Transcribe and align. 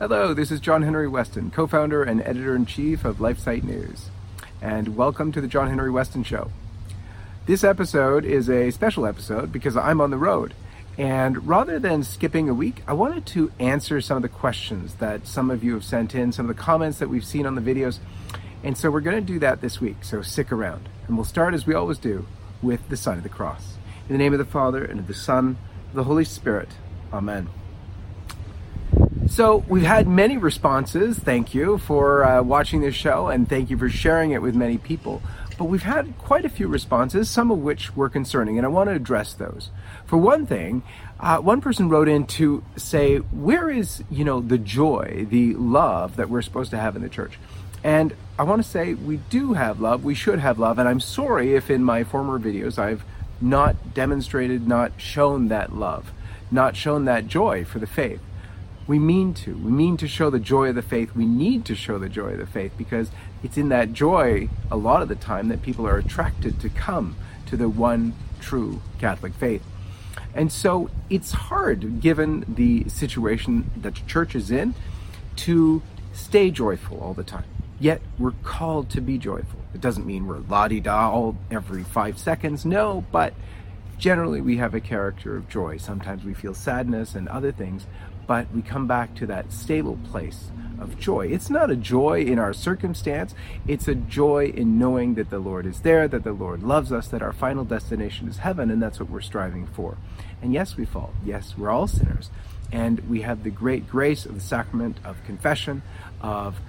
Hello, 0.00 0.32
this 0.32 0.52
is 0.52 0.60
John 0.60 0.82
Henry 0.82 1.08
Westen, 1.08 1.52
co 1.52 1.66
founder 1.66 2.04
and 2.04 2.20
editor 2.20 2.54
in 2.54 2.66
chief 2.66 3.04
of 3.04 3.16
LifeSite 3.16 3.64
News, 3.64 4.10
and 4.62 4.94
welcome 4.94 5.32
to 5.32 5.40
the 5.40 5.48
John 5.48 5.66
Henry 5.66 5.90
Westen 5.90 6.24
Show. 6.24 6.52
This 7.46 7.64
episode 7.64 8.24
is 8.24 8.48
a 8.48 8.70
special 8.70 9.06
episode 9.06 9.50
because 9.50 9.76
I'm 9.76 10.00
on 10.00 10.12
the 10.12 10.16
road, 10.16 10.54
and 10.96 11.48
rather 11.48 11.80
than 11.80 12.04
skipping 12.04 12.48
a 12.48 12.54
week, 12.54 12.84
I 12.86 12.92
wanted 12.92 13.26
to 13.26 13.50
answer 13.58 14.00
some 14.00 14.16
of 14.16 14.22
the 14.22 14.28
questions 14.28 14.94
that 14.94 15.26
some 15.26 15.50
of 15.50 15.64
you 15.64 15.74
have 15.74 15.82
sent 15.82 16.14
in, 16.14 16.30
some 16.30 16.48
of 16.48 16.56
the 16.56 16.62
comments 16.62 17.00
that 17.00 17.08
we've 17.08 17.24
seen 17.24 17.44
on 17.44 17.56
the 17.56 17.60
videos, 17.60 17.98
and 18.62 18.78
so 18.78 18.92
we're 18.92 19.00
going 19.00 19.20
to 19.20 19.32
do 19.32 19.40
that 19.40 19.60
this 19.60 19.80
week, 19.80 20.04
so 20.04 20.22
stick 20.22 20.52
around. 20.52 20.88
And 21.08 21.16
we'll 21.16 21.24
start 21.24 21.54
as 21.54 21.66
we 21.66 21.74
always 21.74 21.98
do 21.98 22.24
with 22.62 22.88
the 22.88 22.96
sign 22.96 23.16
of 23.16 23.24
the 23.24 23.28
cross. 23.28 23.74
In 24.08 24.14
the 24.14 24.18
name 24.18 24.32
of 24.32 24.38
the 24.38 24.44
Father, 24.44 24.84
and 24.84 25.00
of 25.00 25.08
the 25.08 25.12
Son, 25.12 25.58
of 25.88 25.94
the 25.94 26.04
Holy 26.04 26.24
Spirit. 26.24 26.68
Amen. 27.12 27.48
So 29.28 29.58
we've 29.68 29.84
had 29.84 30.08
many 30.08 30.36
responses. 30.36 31.18
Thank 31.18 31.54
you 31.54 31.78
for 31.78 32.24
uh, 32.24 32.42
watching 32.42 32.80
this 32.80 32.94
show 32.94 33.28
and 33.28 33.48
thank 33.48 33.70
you 33.70 33.78
for 33.78 33.88
sharing 33.88 34.32
it 34.32 34.42
with 34.42 34.56
many 34.56 34.78
people. 34.78 35.22
But 35.56 35.66
we've 35.66 35.82
had 35.82 36.16
quite 36.18 36.44
a 36.44 36.48
few 36.48 36.66
responses, 36.66 37.28
some 37.28 37.50
of 37.50 37.58
which 37.58 37.94
were 37.94 38.08
concerning, 38.08 38.58
and 38.58 38.66
I 38.66 38.68
want 38.68 38.88
to 38.88 38.94
address 38.94 39.34
those. 39.34 39.70
For 40.06 40.16
one 40.16 40.46
thing, 40.46 40.82
uh, 41.20 41.38
one 41.38 41.60
person 41.60 41.88
wrote 41.88 42.08
in 42.08 42.26
to 42.26 42.64
say, 42.76 43.18
"Where 43.18 43.68
is 43.68 44.02
you 44.10 44.24
know 44.24 44.40
the 44.40 44.58
joy, 44.58 45.26
the 45.28 45.54
love 45.54 46.16
that 46.16 46.30
we're 46.30 46.42
supposed 46.42 46.70
to 46.70 46.78
have 46.78 46.96
in 46.96 47.02
the 47.02 47.08
church?" 47.08 47.38
And 47.84 48.14
I 48.38 48.44
want 48.44 48.62
to 48.62 48.68
say 48.68 48.94
we 48.94 49.18
do 49.30 49.54
have 49.54 49.80
love. 49.80 50.04
We 50.04 50.14
should 50.14 50.38
have 50.38 50.58
love, 50.58 50.78
and 50.78 50.88
I'm 50.88 51.00
sorry 51.00 51.54
if 51.54 51.70
in 51.70 51.84
my 51.84 52.02
former 52.02 52.38
videos 52.38 52.78
I've 52.78 53.04
not 53.40 53.94
demonstrated, 53.94 54.66
not 54.66 54.92
shown 54.96 55.48
that 55.48 55.74
love, 55.74 56.12
not 56.50 56.76
shown 56.76 57.04
that 57.06 57.26
joy 57.26 57.64
for 57.64 57.78
the 57.78 57.86
faith 57.86 58.20
we 58.88 58.98
mean 58.98 59.34
to. 59.34 59.54
We 59.58 59.70
mean 59.70 59.98
to 59.98 60.08
show 60.08 60.30
the 60.30 60.40
joy 60.40 60.70
of 60.70 60.74
the 60.74 60.82
faith. 60.82 61.14
We 61.14 61.26
need 61.26 61.66
to 61.66 61.74
show 61.76 61.98
the 61.98 62.08
joy 62.08 62.30
of 62.30 62.38
the 62.38 62.46
faith 62.46 62.72
because 62.76 63.10
it's 63.42 63.58
in 63.58 63.68
that 63.68 63.92
joy 63.92 64.48
a 64.70 64.76
lot 64.76 65.02
of 65.02 65.08
the 65.08 65.14
time 65.14 65.48
that 65.48 65.62
people 65.62 65.86
are 65.86 65.98
attracted 65.98 66.58
to 66.60 66.70
come 66.70 67.14
to 67.46 67.56
the 67.56 67.68
one 67.68 68.14
true 68.40 68.80
Catholic 68.98 69.34
faith. 69.34 69.62
And 70.34 70.50
so 70.50 70.88
it's 71.10 71.32
hard, 71.32 72.00
given 72.00 72.44
the 72.48 72.88
situation 72.88 73.70
that 73.76 73.94
the 73.94 74.00
church 74.06 74.34
is 74.34 74.50
in, 74.50 74.74
to 75.36 75.82
stay 76.14 76.50
joyful 76.50 76.98
all 77.00 77.14
the 77.14 77.24
time. 77.24 77.44
Yet 77.78 78.00
we're 78.18 78.32
called 78.42 78.88
to 78.90 79.00
be 79.00 79.18
joyful. 79.18 79.60
It 79.74 79.80
doesn't 79.80 80.06
mean 80.06 80.26
we're 80.26 80.38
la 80.38 80.66
di 80.66 80.80
da 80.80 81.10
all 81.10 81.36
every 81.50 81.84
five 81.84 82.18
seconds, 82.18 82.64
no, 82.64 83.04
but 83.12 83.34
generally 83.98 84.40
we 84.40 84.56
have 84.56 84.74
a 84.74 84.80
character 84.80 85.36
of 85.36 85.48
joy. 85.48 85.76
Sometimes 85.76 86.24
we 86.24 86.34
feel 86.34 86.54
sadness 86.54 87.14
and 87.14 87.28
other 87.28 87.52
things, 87.52 87.86
but 88.28 88.46
we 88.54 88.62
come 88.62 88.86
back 88.86 89.16
to 89.16 89.26
that 89.26 89.52
stable 89.52 89.98
place 90.10 90.50
of 90.78 90.96
joy. 91.00 91.26
It's 91.26 91.50
not 91.50 91.70
a 91.70 91.76
joy 91.76 92.20
in 92.20 92.38
our 92.38 92.52
circumstance, 92.52 93.34
it's 93.66 93.88
a 93.88 93.96
joy 93.96 94.52
in 94.54 94.78
knowing 94.78 95.14
that 95.14 95.30
the 95.30 95.40
Lord 95.40 95.66
is 95.66 95.80
there, 95.80 96.06
that 96.06 96.22
the 96.22 96.32
Lord 96.32 96.62
loves 96.62 96.92
us, 96.92 97.08
that 97.08 97.22
our 97.22 97.32
final 97.32 97.64
destination 97.64 98.28
is 98.28 98.38
heaven, 98.38 98.70
and 98.70 98.80
that's 98.80 99.00
what 99.00 99.10
we're 99.10 99.20
striving 99.20 99.66
for. 99.66 99.96
And 100.40 100.52
yes, 100.52 100.76
we 100.76 100.84
fall. 100.84 101.12
Yes, 101.24 101.54
we're 101.58 101.70
all 101.70 101.88
sinners. 101.88 102.30
And 102.70 103.00
we 103.08 103.22
have 103.22 103.42
the 103.42 103.50
great 103.50 103.88
grace 103.88 104.26
of 104.26 104.34
the 104.34 104.40
sacrament 104.40 104.98
of 105.04 105.24
confession, 105.24 105.82
of 106.20 106.60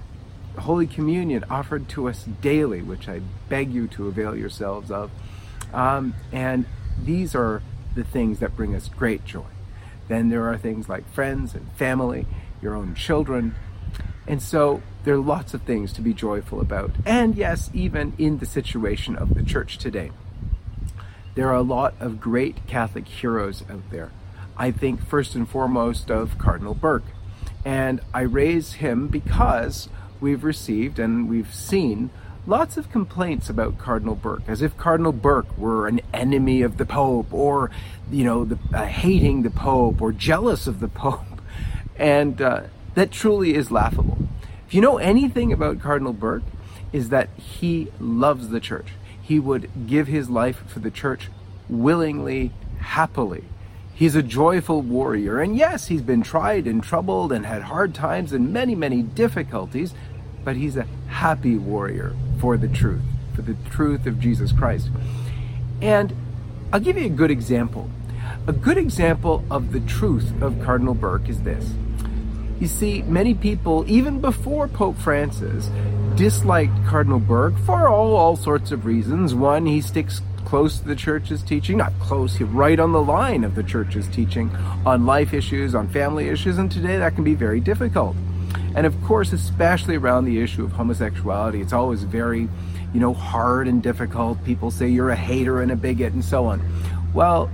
Holy 0.58 0.88
Communion 0.88 1.44
offered 1.50 1.88
to 1.90 2.08
us 2.08 2.24
daily, 2.24 2.82
which 2.82 3.08
I 3.08 3.22
beg 3.50 3.72
you 3.72 3.88
to 3.90 4.08
avail 4.08 4.36
yourselves 4.36 4.90
of. 4.90 5.12
Um, 5.74 6.16
and 6.32 6.66
these 7.04 7.36
are 7.36 7.62
the 7.96 8.04
things 8.04 8.40
that 8.40 8.56
bring 8.56 8.76
us 8.76 8.88
great 8.88 9.26
joy. 9.26 9.46
Then 10.10 10.28
there 10.28 10.50
are 10.50 10.58
things 10.58 10.90
like 10.90 11.10
friends 11.14 11.56
and 11.56 11.72
family, 11.74 12.28
your 12.62 12.76
own 12.76 12.96
children. 12.96 13.56
And 14.28 14.42
so 14.42 14.82
there 15.06 15.14
are 15.14 15.18
lots 15.18 15.54
of 15.54 15.62
things 15.62 15.94
to 15.94 16.02
be 16.02 16.14
joyful 16.14 16.60
about. 16.60 16.92
And 17.06 17.36
yes, 17.36 17.70
even 17.74 18.14
in 18.18 18.40
the 18.40 18.46
situation 18.46 19.16
of 19.16 19.36
the 19.36 19.44
church 19.44 19.78
today, 19.78 20.12
there 21.36 21.48
are 21.48 21.56
a 21.56 21.62
lot 21.62 21.94
of 22.02 22.20
great 22.20 22.68
Catholic 22.68 23.08
heroes 23.08 23.64
out 23.70 23.90
there. 23.92 24.12
I 24.58 24.72
think 24.72 25.08
first 25.08 25.36
and 25.36 25.48
foremost 25.48 26.12
of 26.12 26.38
Cardinal 26.38 26.74
Burke. 26.74 27.06
And 27.64 28.02
I 28.14 28.22
raise 28.22 28.74
him 28.74 29.08
because 29.08 29.90
we've 30.20 30.44
received 30.44 31.00
and 31.00 31.30
we've 31.30 31.54
seen 31.54 32.10
lots 32.48 32.78
of 32.78 32.92
complaints 32.92 33.50
about 33.50 33.78
Cardinal 33.78 34.16
Burke, 34.16 34.44
as 34.48 34.62
if 34.62 34.78
Cardinal 34.78 35.12
Burke 35.12 35.58
were 35.58 35.88
an 35.88 36.02
enemy 36.14 36.62
of 36.62 36.78
the 36.78 36.86
Pope, 36.86 37.34
or 37.34 37.70
you 38.12 38.24
know, 38.24 38.46
the, 38.46 38.58
uh, 38.74 38.86
hating 38.86 39.44
the 39.44 39.50
Pope, 39.50 40.02
or 40.02 40.12
jealous 40.12 40.68
of 40.68 40.80
the 40.80 40.88
Pope, 40.88 41.42
and 41.96 42.42
uh, 42.42 42.62
that 42.96 43.12
truly 43.12 43.56
is 43.56 43.72
laughable. 43.72 44.18
If 44.68 44.74
you 44.74 44.82
know 44.82 44.98
anything 44.98 45.52
about 45.52 45.80
Cardinal 45.80 46.14
Burke, 46.14 46.44
is 46.92 47.10
that 47.10 47.30
he 47.38 47.92
loves 48.00 48.50
the 48.50 48.60
Church. 48.60 48.94
He 49.22 49.40
would 49.40 49.70
give 49.88 50.08
his 50.08 50.30
life 50.30 50.64
for 50.68 50.80
the 50.80 50.90
Church 50.90 51.30
willingly, 51.68 52.52
happily. 52.80 53.44
He's 53.94 54.16
a 54.16 54.24
joyful 54.24 54.82
warrior, 54.82 55.40
and 55.40 55.58
yes, 55.58 55.88
he's 55.88 56.02
been 56.02 56.24
tried 56.24 56.66
and 56.66 56.82
troubled 56.82 57.32
and 57.32 57.46
had 57.46 57.64
hard 57.64 57.94
times 57.94 58.32
and 58.32 58.54
many, 58.54 58.74
many 58.74 59.04
difficulties, 59.04 59.94
but 60.44 60.56
he's 60.56 60.78
a 60.78 60.88
happy 61.08 61.58
warrior 61.58 62.16
for 62.40 62.58
the 62.58 62.68
truth, 62.68 63.04
for 63.36 63.42
the 63.42 63.56
truth 63.70 64.06
of 64.06 64.20
Jesus 64.20 64.52
Christ. 64.52 64.90
And 65.82 66.16
I'll 66.72 66.80
give 66.80 66.98
you 66.98 67.06
a 67.06 67.10
good 67.10 67.32
example. 67.32 67.90
A 68.48 68.54
good 68.54 68.78
example 68.78 69.44
of 69.50 69.72
the 69.72 69.80
truth 69.82 70.42
of 70.42 70.62
Cardinal 70.64 70.94
Burke 70.94 71.30
is 71.30 71.42
this. 71.42 71.74
You 72.60 72.68
see, 72.68 73.04
many 73.04 73.34
people, 73.34 73.86
even 73.88 74.20
before 74.20 74.68
Pope 74.68 74.98
Francis, 74.98 75.70
disliked 76.16 76.86
Cardinal 76.86 77.20
Burke 77.20 77.58
for 77.60 77.88
all, 77.88 78.16
all 78.16 78.36
sorts 78.36 78.72
of 78.72 78.86
reasons. 78.86 79.34
One, 79.34 79.66
he 79.66 79.80
sticks 79.80 80.22
close 80.44 80.80
to 80.80 80.88
the 80.88 80.96
church's 80.96 81.42
teaching, 81.44 81.78
not 81.78 81.94
close, 82.00 82.40
right 82.42 82.80
on 82.80 82.92
the 82.92 83.02
line 83.02 83.44
of 83.44 83.56
the 83.56 83.64
church's 83.64 84.08
teaching 84.08 84.50
on 84.86 85.06
life 85.06 85.34
issues, 85.34 85.76
on 85.76 85.88
family 85.88 86.28
issues, 86.28 86.58
and 86.58 86.72
today 86.72 86.98
that 86.98 87.16
can 87.16 87.24
be 87.24 87.36
very 87.36 87.60
difficult. 87.60 88.16
And 88.76 88.86
of 88.86 89.02
course, 89.04 89.34
especially 89.34 89.96
around 89.96 90.26
the 90.26 90.42
issue 90.42 90.64
of 90.64 90.72
homosexuality, 90.72 91.62
it's 91.62 91.74
always 91.74 92.04
very, 92.04 92.48
you 92.94 93.00
know, 93.00 93.14
hard 93.14 93.68
and 93.68 93.82
difficult. 93.82 94.44
People 94.44 94.72
say 94.72 94.88
you're 94.88 95.10
a 95.10 95.16
hater 95.16 95.62
and 95.62 95.72
a 95.72 95.76
bigot 95.76 96.14
and 96.14 96.24
so 96.24 96.46
on. 96.46 96.62
Well, 97.14 97.50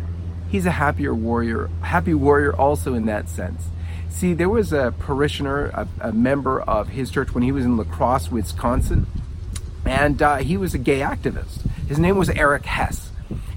he's 0.49 0.65
a 0.65 0.71
happier 0.71 1.13
warrior, 1.13 1.69
happy 1.81 2.13
warrior 2.13 2.55
also 2.55 2.93
in 2.93 3.05
that 3.05 3.29
sense. 3.29 3.63
See, 4.09 4.33
there 4.33 4.49
was 4.49 4.71
a 4.71 4.93
parishioner, 4.99 5.65
a, 5.67 5.87
a 5.99 6.11
member 6.13 6.61
of 6.61 6.89
his 6.89 7.11
church 7.11 7.33
when 7.33 7.43
he 7.43 7.51
was 7.51 7.65
in 7.65 7.75
La 7.75 7.83
Crosse, 7.83 8.31
Wisconsin, 8.31 9.07
and 9.85 10.21
uh, 10.21 10.37
he 10.37 10.57
was 10.57 10.73
a 10.73 10.77
gay 10.77 10.99
activist. 10.99 11.69
His 11.87 11.99
name 11.99 12.17
was 12.17 12.29
Eric 12.29 12.65
Hess. 12.65 13.11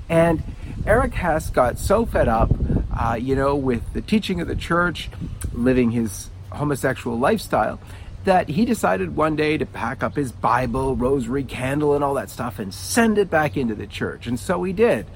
And 0.09 0.43
Eric 0.87 1.15
Hess 1.15 1.51
got 1.51 1.79
so 1.79 2.05
fed 2.07 2.29
up, 2.29 2.51
uh, 2.99 3.15
you 3.15 3.37
know, 3.37 3.55
with 3.55 3.93
the 3.93 4.01
teaching 4.01 4.41
of 4.41 4.49
the 4.49 4.57
church, 4.57 5.11
living 5.53 5.93
his 5.93 6.31
homosexual 6.59 7.19
lifestyle 7.19 7.81
that 8.25 8.49
he 8.49 8.65
decided 8.65 9.17
one 9.17 9.37
day 9.37 9.57
to 9.57 9.65
pack 9.65 10.03
up 10.03 10.15
his 10.15 10.33
Bible, 10.33 10.95
rosary, 10.97 11.45
candle, 11.45 11.95
and 11.95 12.05
all 12.05 12.15
that 12.15 12.29
stuff 12.29 12.59
and 12.59 12.75
send 12.75 13.17
it 13.17 13.31
back 13.31 13.57
into 13.57 13.75
the 13.75 13.87
church. 13.87 14.27
And 14.27 14.39
so 14.39 14.63
he 14.65 14.73
did. 14.73 15.07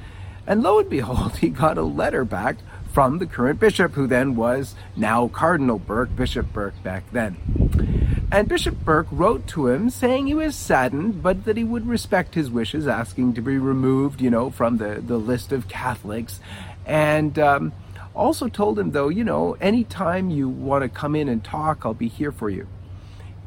And 0.47 0.62
lo 0.62 0.78
and 0.78 0.88
behold, 0.88 1.36
he 1.38 1.50
got 1.50 1.78
a 1.78 1.82
letter 1.82 2.25
back 2.25 2.56
from 2.92 3.19
the 3.19 3.26
current 3.26 3.58
bishop, 3.58 3.92
who 3.92 4.06
then 4.06 4.36
was 4.36 4.75
now 4.97 5.28
Cardinal 5.28 5.78
Burke, 5.78 6.14
Bishop 6.14 6.53
Burke 6.53 6.80
back 6.82 7.04
then. 7.12 7.36
And 8.30 8.48
Bishop 8.48 8.82
Burke 8.84 9.09
wrote 9.10 9.47
to 9.48 9.69
him 9.69 9.91
saying 9.91 10.26
he 10.26 10.34
was 10.34 10.54
saddened, 10.54 11.22
but 11.22 11.44
that 11.44 11.56
he 11.56 11.64
would 11.64 11.86
respect 11.86 12.34
his 12.34 12.50
wishes, 12.50 12.86
asking 12.86 13.34
to 13.34 13.42
be 13.42 13.59
removed, 13.59 14.20
you 14.20 14.30
know, 14.30 14.50
from 14.50 14.78
the, 14.78 15.03
the 15.06 15.19
list 15.19 15.53
of 15.53 15.69
Catholics. 15.69 16.41
And 16.86 17.38
um, 17.38 17.72
also 18.14 18.48
told 18.48 18.78
him, 18.78 18.91
though, 18.92 19.09
you 19.09 19.24
know, 19.24 19.56
anytime 19.60 20.30
you 20.30 20.48
want 20.48 20.82
to 20.82 20.88
come 20.88 21.14
in 21.16 21.28
and 21.28 21.42
talk, 21.42 21.82
I'll 21.84 21.94
be 21.94 22.09
here 22.09 22.32
for 22.32 22.50
you. 22.50 22.66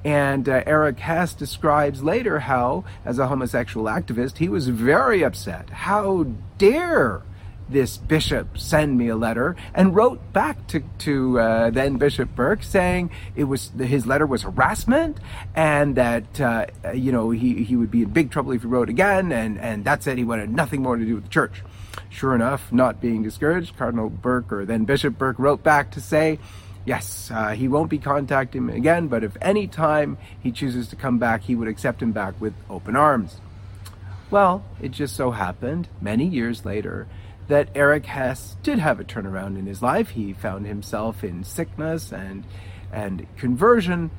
And 0.03 0.47
uh, 0.47 0.61
Eric 0.67 0.99
Hess 0.99 1.33
describes 1.33 2.03
later 2.03 2.41
how, 2.41 2.83
as 3.03 3.17
a 3.17 3.27
homosexual 3.27 3.87
activist, 3.87 4.37
he 4.37 4.47
was 4.47 4.67
very 4.67 5.23
upset. 5.23 5.69
How 5.71 6.27
dare 6.57 7.23
this 7.69 7.97
bishop 7.97 8.57
send 8.57 8.97
me 8.97 9.07
a 9.07 9.15
letter 9.15 9.55
and 9.73 9.95
wrote 9.95 10.33
back 10.33 10.67
to, 10.67 10.81
to 10.99 11.39
uh, 11.39 11.69
then 11.69 11.97
Bishop 11.97 12.35
Burke 12.35 12.63
saying 12.63 13.09
it 13.35 13.45
was 13.45 13.71
his 13.79 14.05
letter 14.05 14.25
was 14.25 14.43
harassment 14.43 15.17
and 15.55 15.95
that 15.95 16.39
uh, 16.39 16.65
you 16.93 17.11
know 17.11 17.31
he, 17.31 17.63
he 17.63 17.75
would 17.75 17.91
be 17.91 18.03
in 18.03 18.09
big 18.09 18.31
trouble 18.31 18.51
if 18.51 18.61
he 18.61 18.67
wrote 18.67 18.89
again 18.89 19.31
and, 19.31 19.59
and 19.59 19.83
that's 19.83 20.07
it 20.07 20.17
he 20.17 20.23
wanted 20.23 20.49
nothing 20.49 20.81
more 20.81 20.97
to 20.97 21.05
do 21.05 21.15
with 21.15 21.23
the 21.23 21.29
church. 21.29 21.63
Sure 22.09 22.35
enough, 22.35 22.71
not 22.71 23.01
being 23.01 23.23
discouraged, 23.23 23.77
Cardinal 23.77 24.09
Burke 24.09 24.51
or 24.51 24.65
then 24.65 24.85
Bishop 24.85 25.17
Burke 25.17 25.39
wrote 25.39 25.63
back 25.63 25.91
to 25.91 26.01
say, 26.01 26.39
yes, 26.85 27.31
uh, 27.33 27.49
he 27.49 27.67
won't 27.67 27.89
be 27.89 27.97
contacting 27.97 28.63
him 28.63 28.69
again, 28.69 29.07
but 29.07 29.23
if 29.23 29.35
any 29.41 29.67
time 29.67 30.17
he 30.39 30.51
chooses 30.51 30.87
to 30.89 30.95
come 30.95 31.17
back, 31.17 31.43
he 31.43 31.55
would 31.55 31.67
accept 31.67 32.01
him 32.01 32.11
back 32.11 32.39
with 32.39 32.53
open 32.69 32.95
arms. 32.95 33.39
Well, 34.31 34.63
it 34.81 34.91
just 34.91 35.15
so 35.15 35.31
happened, 35.31 35.87
many 36.01 36.25
years 36.25 36.65
later, 36.65 37.07
that 37.47 37.69
Eric 37.75 38.05
Hess 38.07 38.55
did 38.63 38.79
have 38.79 38.99
a 38.99 39.03
turnaround 39.03 39.57
in 39.57 39.65
his 39.65 39.81
life. 39.81 40.09
He 40.11 40.33
found 40.33 40.65
himself 40.65 41.23
in 41.23 41.43
sickness 41.43 42.11
and 42.11 42.43
and 42.91 43.27
conversion, 43.35 44.09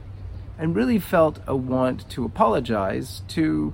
and 0.58 0.76
really 0.76 0.98
felt 0.98 1.40
a 1.46 1.56
want 1.56 2.08
to 2.10 2.24
apologize 2.24 3.22
to 3.28 3.72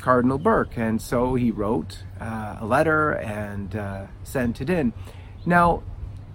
Cardinal 0.00 0.38
Burke. 0.38 0.76
And 0.76 1.02
so 1.02 1.34
he 1.34 1.50
wrote 1.50 2.04
uh, 2.20 2.58
a 2.60 2.66
letter 2.66 3.12
and 3.12 3.74
uh, 3.74 4.06
sent 4.22 4.60
it 4.60 4.70
in. 4.70 4.92
Now, 5.44 5.82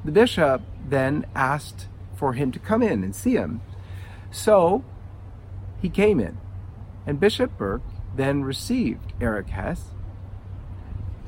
the 0.03 0.11
bishop 0.11 0.61
then 0.87 1.25
asked 1.33 1.87
for 2.15 2.33
him 2.33 2.51
to 2.51 2.59
come 2.59 2.83
in 2.83 3.03
and 3.03 3.15
see 3.15 3.35
him. 3.35 3.61
So 4.31 4.83
he 5.81 5.89
came 5.89 6.19
in, 6.19 6.37
and 7.05 7.19
Bishop 7.19 7.57
Burke 7.57 7.83
then 8.15 8.43
received 8.43 9.13
Eric 9.21 9.49
Hess, 9.49 9.91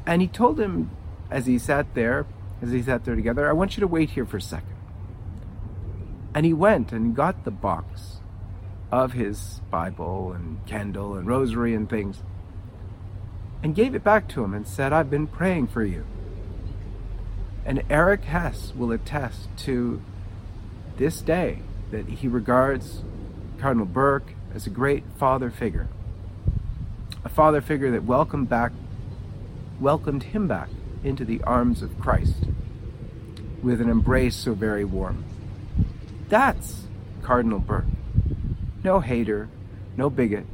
and 0.05 0.21
he 0.21 0.27
told 0.27 0.59
him 0.59 0.91
as 1.31 1.45
he 1.45 1.57
sat 1.57 1.93
there, 1.95 2.25
as 2.61 2.71
he 2.71 2.81
sat 2.81 3.05
there 3.05 3.15
together, 3.15 3.49
I 3.49 3.53
want 3.53 3.75
you 3.75 3.81
to 3.81 3.87
wait 3.87 4.11
here 4.11 4.25
for 4.25 4.37
a 4.37 4.41
second. 4.41 4.75
And 6.33 6.45
he 6.45 6.53
went 6.53 6.91
and 6.91 7.15
got 7.15 7.43
the 7.43 7.51
box 7.51 8.17
of 8.91 9.13
his 9.13 9.61
Bible 9.71 10.31
and 10.31 10.65
candle 10.65 11.15
and 11.15 11.27
rosary 11.27 11.73
and 11.73 11.89
things 11.89 12.21
and 13.63 13.73
gave 13.73 13.95
it 13.95 14.03
back 14.03 14.27
to 14.29 14.43
him 14.43 14.53
and 14.53 14.67
said, 14.67 14.93
I've 14.93 15.09
been 15.09 15.27
praying 15.27 15.67
for 15.67 15.83
you. 15.83 16.05
And 17.65 17.81
Eric 17.89 18.25
Hess 18.25 18.73
will 18.75 18.91
attest 18.91 19.49
to 19.59 20.01
this 20.97 21.21
day 21.21 21.59
that 21.89 22.07
he 22.07 22.27
regards 22.27 23.01
Cardinal 23.57 23.87
Burke 23.87 24.33
as 24.53 24.67
a 24.67 24.69
great 24.69 25.03
father 25.17 25.49
figure. 25.49 25.87
A 27.23 27.29
father 27.29 27.59
figure 27.59 27.89
that 27.91 28.03
welcomed 28.03 28.49
back 28.49 28.71
welcomed 29.79 30.23
him 30.23 30.47
back 30.47 30.69
into 31.03 31.25
the 31.25 31.41
arms 31.43 31.81
of 31.81 31.99
Christ 31.99 32.45
with 33.61 33.81
an 33.81 33.89
embrace 33.89 34.35
so 34.35 34.53
very 34.53 34.85
warm. 34.85 35.23
That's 36.29 36.83
Cardinal 37.21 37.59
Burke. 37.59 37.85
No 38.83 38.99
hater, 38.99 39.49
no 39.97 40.09
bigot, 40.09 40.45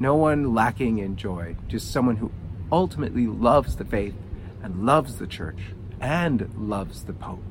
no 0.00 0.16
one 0.16 0.54
lacking 0.54 0.98
in 0.98 1.16
joy, 1.16 1.56
just 1.68 1.90
someone 1.90 2.16
who 2.16 2.30
ultimately 2.70 3.26
loves 3.26 3.76
the 3.76 3.84
faith 3.84 4.14
and 4.62 4.86
loves 4.86 5.16
the 5.18 5.26
church 5.26 5.58
and 6.00 6.50
loves 6.56 7.04
the 7.04 7.12
Pope. 7.12 7.42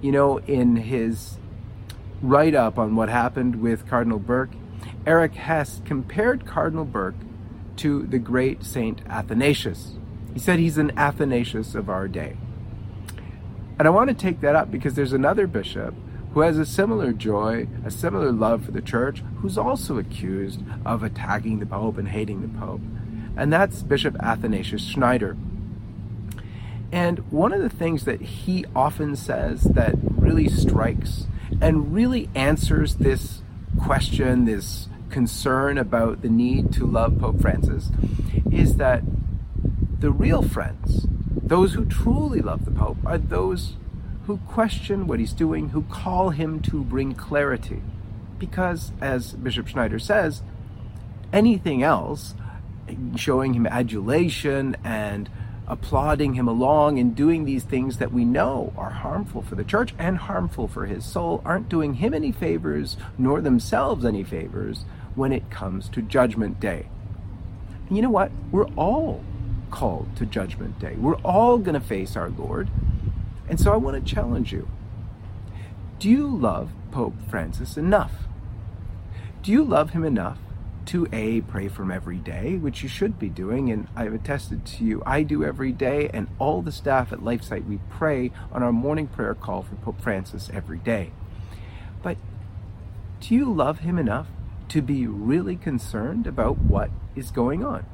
You 0.00 0.12
know, 0.12 0.38
in 0.38 0.76
his 0.76 1.38
write 2.20 2.54
up 2.54 2.78
on 2.78 2.96
what 2.96 3.08
happened 3.08 3.62
with 3.62 3.88
Cardinal 3.88 4.18
Burke, 4.18 4.50
Eric 5.06 5.34
Hess 5.34 5.80
compared 5.84 6.46
Cardinal 6.46 6.84
Burke 6.84 7.14
to 7.76 8.04
the 8.04 8.18
great 8.18 8.64
Saint 8.64 9.00
Athanasius. 9.08 9.94
He 10.32 10.38
said 10.38 10.58
he's 10.58 10.78
an 10.78 10.96
Athanasius 10.96 11.74
of 11.74 11.88
our 11.88 12.08
day. 12.08 12.36
And 13.78 13.88
I 13.88 13.90
want 13.90 14.08
to 14.08 14.14
take 14.14 14.40
that 14.40 14.54
up 14.54 14.70
because 14.70 14.94
there's 14.94 15.12
another 15.12 15.46
bishop 15.46 15.94
who 16.32 16.40
has 16.40 16.58
a 16.58 16.64
similar 16.64 17.12
joy, 17.12 17.66
a 17.84 17.90
similar 17.90 18.32
love 18.32 18.64
for 18.64 18.70
the 18.70 18.80
church, 18.80 19.22
who's 19.38 19.58
also 19.58 19.98
accused 19.98 20.60
of 20.86 21.02
attacking 21.02 21.58
the 21.58 21.66
Pope 21.66 21.98
and 21.98 22.08
hating 22.08 22.40
the 22.42 22.58
Pope. 22.58 22.80
And 23.36 23.52
that's 23.52 23.82
Bishop 23.82 24.16
Athanasius 24.22 24.82
Schneider. 24.82 25.36
And 26.90 27.18
one 27.30 27.52
of 27.52 27.62
the 27.62 27.70
things 27.70 28.04
that 28.04 28.20
he 28.20 28.64
often 28.74 29.16
says 29.16 29.62
that 29.64 29.94
really 30.02 30.48
strikes 30.48 31.26
and 31.60 31.94
really 31.94 32.28
answers 32.34 32.96
this 32.96 33.42
question, 33.78 34.44
this 34.44 34.88
concern 35.10 35.78
about 35.78 36.22
the 36.22 36.28
need 36.28 36.72
to 36.72 36.86
love 36.86 37.18
Pope 37.18 37.40
Francis, 37.40 37.90
is 38.50 38.76
that 38.76 39.02
the 40.00 40.10
real 40.10 40.42
friends, 40.42 41.06
those 41.42 41.74
who 41.74 41.84
truly 41.84 42.40
love 42.40 42.64
the 42.64 42.70
Pope, 42.70 42.98
are 43.04 43.18
those 43.18 43.74
who 44.26 44.38
question 44.38 45.06
what 45.06 45.18
he's 45.18 45.32
doing, 45.32 45.70
who 45.70 45.82
call 45.82 46.30
him 46.30 46.60
to 46.60 46.82
bring 46.82 47.14
clarity. 47.14 47.82
Because, 48.38 48.92
as 49.00 49.32
Bishop 49.32 49.68
Schneider 49.68 49.98
says, 49.98 50.42
anything 51.32 51.82
else, 51.82 52.34
showing 53.16 53.54
him 53.54 53.66
adulation 53.66 54.76
and 54.84 55.28
applauding 55.68 56.34
him 56.34 56.48
along 56.48 56.98
and 56.98 57.14
doing 57.14 57.44
these 57.44 57.64
things 57.64 57.98
that 57.98 58.12
we 58.12 58.24
know 58.24 58.72
are 58.76 58.90
harmful 58.90 59.42
for 59.42 59.54
the 59.54 59.64
church 59.64 59.94
and 59.98 60.18
harmful 60.18 60.68
for 60.68 60.86
his 60.86 61.04
soul, 61.04 61.40
aren't 61.44 61.68
doing 61.68 61.94
him 61.94 62.12
any 62.12 62.32
favors 62.32 62.96
nor 63.16 63.40
themselves 63.40 64.04
any 64.04 64.24
favors 64.24 64.84
when 65.14 65.32
it 65.32 65.50
comes 65.50 65.88
to 65.88 66.02
Judgment 66.02 66.58
Day. 66.58 66.88
And 67.88 67.96
you 67.96 68.02
know 68.02 68.10
what? 68.10 68.32
We're 68.50 68.68
all 68.74 69.22
called 69.70 70.14
to 70.16 70.26
Judgment 70.26 70.78
Day. 70.78 70.96
We're 70.96 71.16
all 71.16 71.58
going 71.58 71.74
to 71.74 71.86
face 71.86 72.16
our 72.16 72.30
Lord. 72.30 72.68
And 73.48 73.60
so 73.60 73.72
I 73.72 73.76
want 73.76 74.04
to 74.04 74.14
challenge 74.14 74.52
you. 74.52 74.68
Do 75.98 76.08
you 76.08 76.26
love 76.26 76.70
Pope 76.90 77.14
Francis 77.28 77.76
enough? 77.76 78.12
Do 79.42 79.52
you 79.52 79.64
love 79.64 79.90
him 79.90 80.04
enough 80.04 80.38
to 80.86 81.06
A, 81.12 81.40
pray 81.42 81.68
from 81.68 81.90
every 81.90 82.16
day, 82.16 82.56
which 82.56 82.82
you 82.82 82.88
should 82.88 83.18
be 83.18 83.28
doing, 83.28 83.70
and 83.70 83.88
I've 83.94 84.14
attested 84.14 84.64
to 84.66 84.84
you, 84.84 85.02
I 85.06 85.22
do 85.22 85.44
every 85.44 85.72
day, 85.72 86.10
and 86.12 86.28
all 86.38 86.62
the 86.62 86.72
staff 86.72 87.12
at 87.12 87.20
LifeSite, 87.20 87.66
we 87.66 87.78
pray 87.90 88.32
on 88.52 88.62
our 88.62 88.72
morning 88.72 89.06
prayer 89.06 89.34
call 89.34 89.62
for 89.62 89.76
Pope 89.76 90.00
Francis 90.00 90.50
every 90.52 90.78
day. 90.78 91.12
But 92.02 92.16
do 93.20 93.34
you 93.34 93.52
love 93.52 93.80
him 93.80 93.98
enough 93.98 94.26
to 94.68 94.82
be 94.82 95.06
really 95.06 95.56
concerned 95.56 96.26
about 96.26 96.58
what 96.58 96.90
is 97.14 97.30
going 97.30 97.64
on? 97.64 97.86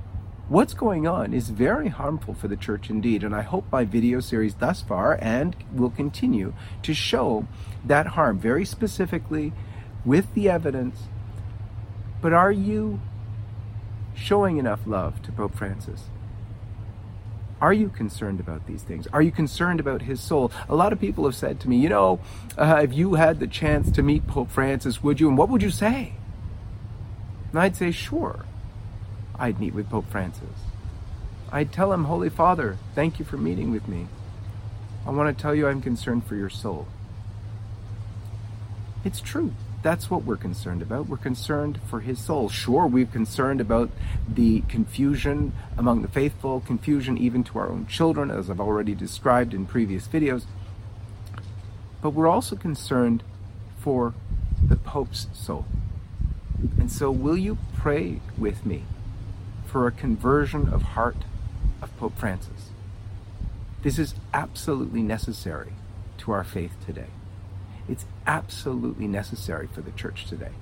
What's 0.48 0.72
going 0.72 1.06
on 1.06 1.34
is 1.34 1.50
very 1.50 1.88
harmful 1.88 2.32
for 2.32 2.48
the 2.48 2.56
church 2.56 2.88
indeed, 2.88 3.22
and 3.22 3.34
I 3.34 3.42
hope 3.42 3.66
my 3.70 3.84
video 3.84 4.20
series 4.20 4.54
thus 4.54 4.80
far 4.80 5.18
and 5.20 5.54
will 5.70 5.90
continue 5.90 6.54
to 6.82 6.94
show 6.94 7.46
that 7.84 8.06
harm 8.06 8.38
very 8.38 8.64
specifically 8.64 9.52
with 10.06 10.32
the 10.32 10.48
evidence. 10.48 11.02
But 12.20 12.32
are 12.32 12.52
you 12.52 13.00
showing 14.14 14.58
enough 14.58 14.80
love 14.86 15.22
to 15.22 15.32
Pope 15.32 15.54
Francis? 15.54 16.04
Are 17.60 17.72
you 17.72 17.88
concerned 17.88 18.38
about 18.38 18.66
these 18.66 18.82
things? 18.82 19.08
Are 19.08 19.22
you 19.22 19.32
concerned 19.32 19.80
about 19.80 20.02
his 20.02 20.20
soul? 20.20 20.52
A 20.68 20.76
lot 20.76 20.92
of 20.92 21.00
people 21.00 21.24
have 21.24 21.34
said 21.34 21.58
to 21.60 21.68
me, 21.68 21.76
you 21.76 21.88
know, 21.88 22.20
uh, 22.56 22.80
if 22.84 22.94
you 22.94 23.14
had 23.14 23.40
the 23.40 23.48
chance 23.48 23.90
to 23.92 24.02
meet 24.02 24.26
Pope 24.28 24.50
Francis, 24.50 25.02
would 25.02 25.18
you? 25.18 25.28
And 25.28 25.36
what 25.36 25.48
would 25.48 25.62
you 25.62 25.70
say? 25.70 26.12
And 27.50 27.60
I'd 27.60 27.76
say, 27.76 27.90
sure. 27.90 28.44
I'd 29.36 29.58
meet 29.58 29.74
with 29.74 29.90
Pope 29.90 30.08
Francis. 30.10 30.44
I'd 31.50 31.72
tell 31.72 31.92
him, 31.92 32.04
Holy 32.04 32.28
Father, 32.28 32.76
thank 32.94 33.18
you 33.18 33.24
for 33.24 33.36
meeting 33.36 33.72
with 33.72 33.88
me. 33.88 34.06
I 35.06 35.10
want 35.10 35.36
to 35.36 35.42
tell 35.42 35.54
you 35.54 35.66
I'm 35.66 35.80
concerned 35.80 36.26
for 36.26 36.34
your 36.34 36.50
soul. 36.50 36.86
It's 39.04 39.20
true. 39.20 39.54
That's 39.88 40.10
what 40.10 40.24
we're 40.24 40.36
concerned 40.36 40.82
about. 40.82 41.08
We're 41.08 41.16
concerned 41.16 41.80
for 41.86 42.00
his 42.00 42.18
soul. 42.18 42.50
Sure, 42.50 42.86
we're 42.86 43.06
concerned 43.06 43.58
about 43.58 43.88
the 44.28 44.60
confusion 44.68 45.54
among 45.78 46.02
the 46.02 46.08
faithful, 46.08 46.60
confusion 46.60 47.16
even 47.16 47.42
to 47.44 47.58
our 47.58 47.70
own 47.70 47.86
children, 47.86 48.30
as 48.30 48.50
I've 48.50 48.60
already 48.60 48.94
described 48.94 49.54
in 49.54 49.64
previous 49.64 50.06
videos. 50.06 50.44
But 52.02 52.10
we're 52.10 52.28
also 52.28 52.54
concerned 52.54 53.22
for 53.78 54.12
the 54.62 54.76
Pope's 54.76 55.26
soul. 55.32 55.64
And 56.78 56.92
so, 56.92 57.10
will 57.10 57.38
you 57.38 57.56
pray 57.74 58.20
with 58.36 58.66
me 58.66 58.82
for 59.64 59.86
a 59.86 59.90
conversion 59.90 60.68
of 60.68 60.82
heart 60.82 61.24
of 61.80 61.96
Pope 61.96 62.18
Francis. 62.18 62.72
This 63.80 63.98
is 63.98 64.14
absolutely 64.34 65.00
necessary 65.00 65.72
to 66.18 66.32
our 66.32 66.44
faith 66.44 66.72
today. 66.84 67.06
It's 67.88 68.04
absolutely 68.26 69.06
necessary 69.06 69.68
for 69.72 69.80
the 69.80 69.90
church 69.92 70.26
today. 70.26 70.52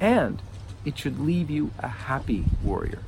And 0.00 0.42
it 0.84 0.98
should 0.98 1.18
leave 1.18 1.50
you 1.50 1.70
a 1.78 1.88
happy 1.88 2.44
warrior, 2.62 3.00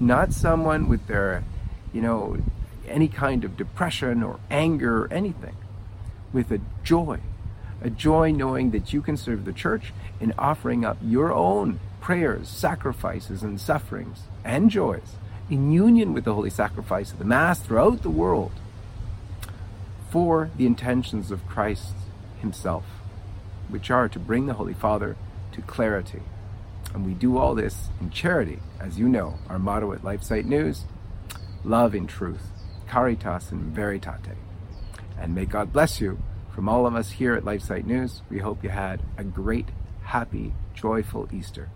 not 0.00 0.32
someone 0.32 0.88
with 0.88 1.06
their, 1.06 1.44
you 1.92 2.02
know, 2.02 2.38
any 2.86 3.08
kind 3.08 3.44
of 3.44 3.56
depression 3.56 4.22
or 4.22 4.38
anger 4.50 5.04
or 5.04 5.12
anything, 5.12 5.56
with 6.32 6.50
a 6.52 6.60
joy, 6.84 7.20
a 7.82 7.90
joy 7.90 8.30
knowing 8.30 8.70
that 8.70 8.92
you 8.92 9.00
can 9.00 9.16
serve 9.16 9.44
the 9.44 9.52
church 9.52 9.92
in 10.20 10.32
offering 10.38 10.84
up 10.84 10.98
your 11.02 11.32
own 11.32 11.80
prayers, 12.00 12.48
sacrifices, 12.48 13.42
and 13.42 13.60
sufferings 13.60 14.22
and 14.44 14.70
joys 14.70 15.16
in 15.50 15.72
union 15.72 16.12
with 16.12 16.24
the 16.24 16.34
holy 16.34 16.50
sacrifice 16.50 17.12
of 17.12 17.18
the 17.18 17.24
Mass 17.24 17.60
throughout 17.60 18.02
the 18.02 18.10
world 18.10 18.52
for 20.10 20.50
the 20.56 20.66
intentions 20.66 21.30
of 21.30 21.46
Christ 21.46 21.94
Himself, 22.40 22.84
which 23.68 23.90
are 23.90 24.08
to 24.08 24.18
bring 24.18 24.46
the 24.46 24.54
Holy 24.54 24.74
Father 24.74 25.16
to 25.52 25.62
clarity. 25.62 26.22
And 26.94 27.04
we 27.04 27.14
do 27.14 27.36
all 27.38 27.54
this 27.54 27.88
in 28.00 28.10
charity, 28.10 28.60
as 28.80 28.98
you 28.98 29.08
know, 29.08 29.38
our 29.48 29.58
motto 29.58 29.92
at 29.92 30.02
LifeSite 30.02 30.44
News 30.44 30.84
love 31.66 31.94
in 31.94 32.06
truth, 32.06 32.52
caritas 32.88 33.50
in 33.50 33.70
veritate. 33.72 34.36
And 35.18 35.34
may 35.34 35.44
God 35.44 35.72
bless 35.72 36.00
you. 36.00 36.18
From 36.54 36.68
all 36.68 36.86
of 36.86 36.94
us 36.94 37.10
here 37.10 37.34
at 37.34 37.44
LifeSite 37.44 37.84
News, 37.84 38.22
we 38.30 38.38
hope 38.38 38.62
you 38.62 38.70
had 38.70 39.02
a 39.18 39.24
great, 39.24 39.68
happy, 40.04 40.54
joyful 40.74 41.28
Easter. 41.32 41.68